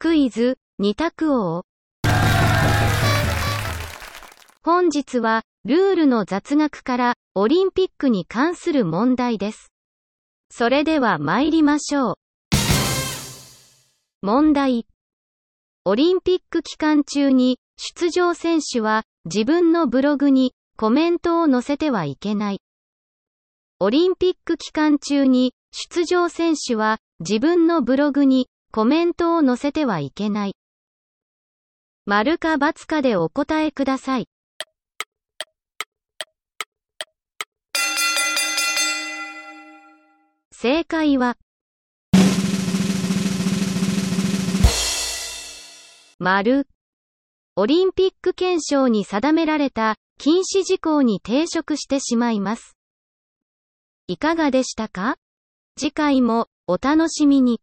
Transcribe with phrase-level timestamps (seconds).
[0.00, 1.64] クイズ、二択王。
[4.62, 9.72] 本日は、ルールの雑学から、オリンピックに関する問題です。
[10.52, 12.14] それでは参りましょう。
[14.22, 14.86] 問題。
[15.84, 22.60] オリンピック期間中に、出場選手は、自分のブログに、コメントを載せてはいけない。
[23.80, 30.54] オリンピック期間中に、出場選手は、自分のブログに、コメントを載せてはいけない。
[32.04, 34.28] 丸か×かでお答えください。
[40.52, 41.38] 正解は、
[46.18, 46.68] 丸。
[47.56, 52.76] オリンピック憲章に定められた禁止事項に抵触してしまいます。
[54.08, 55.16] いかがでしたか？
[55.78, 57.62] 次回もお楽しみに。